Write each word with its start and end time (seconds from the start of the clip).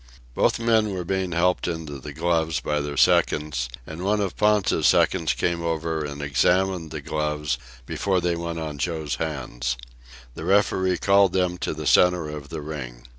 Both 0.33 0.57
men 0.59 0.91
were 0.95 1.03
being 1.03 1.31
helped 1.31 1.67
into 1.67 1.99
the 1.99 2.11
gloves 2.11 2.59
by 2.59 2.79
their 2.81 2.97
seconds, 2.97 3.69
and 3.85 4.01
one 4.03 4.19
of 4.19 4.35
Ponta's 4.35 4.87
seconds 4.87 5.33
came 5.35 5.61
over 5.63 6.03
and 6.03 6.23
examined 6.23 6.89
the 6.89 7.01
gloves 7.01 7.59
before 7.85 8.19
they 8.19 8.35
went 8.35 8.57
on 8.57 8.79
Joe's 8.79 9.17
hands. 9.17 9.77
The 10.33 10.43
referee 10.43 10.97
called 10.97 11.33
them 11.33 11.59
to 11.59 11.75
the 11.75 11.85
centre 11.85 12.29
of 12.29 12.49
the 12.49 12.61
ring. 12.61 13.03